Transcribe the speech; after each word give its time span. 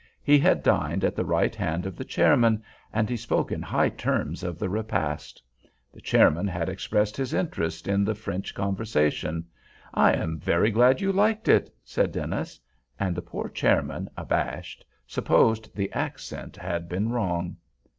He 0.23 0.39
had 0.39 0.63
dined 0.63 1.03
at 1.03 1.15
the 1.15 1.23
right 1.23 1.53
hand 1.53 1.85
of 1.85 1.95
the 1.95 2.03
chairman, 2.03 2.63
and 2.91 3.07
he 3.07 3.15
spoke 3.15 3.51
in 3.51 3.61
high 3.61 3.89
terms 3.89 4.41
of 4.41 4.57
the 4.57 4.67
repast. 4.67 5.43
The 5.93 6.01
chairman 6.01 6.47
had 6.47 6.69
expressed 6.69 7.15
his 7.15 7.35
interest 7.35 7.87
in 7.87 8.03
the 8.03 8.15
French 8.15 8.55
conversation. 8.55 9.45
"I 9.93 10.13
am 10.13 10.39
very 10.39 10.71
glad 10.71 11.01
you 11.01 11.11
liked 11.11 11.47
it," 11.47 11.71
said 11.85 12.11
Dennis; 12.11 12.59
and 12.99 13.15
the 13.15 13.21
poor 13.21 13.47
chairman, 13.47 14.09
abashed, 14.17 14.83
supposed 15.05 15.75
the 15.75 15.93
accent 15.93 16.57
had 16.57 16.89
been 16.89 17.11
wrong. 17.11 17.57